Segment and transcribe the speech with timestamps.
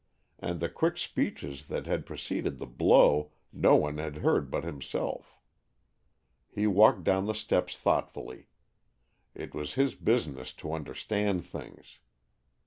[0.39, 5.37] And the quick speeches that had preceded the blow no one had heard but himself.
[6.49, 8.47] He walked down the steps thoughtfully.
[9.35, 11.99] It was his business to understand things.